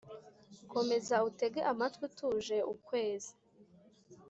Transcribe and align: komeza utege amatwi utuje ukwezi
komeza 0.71 1.15
utege 1.29 1.59
amatwi 1.71 2.01
utuje 2.09 2.57
ukwezi 2.73 3.31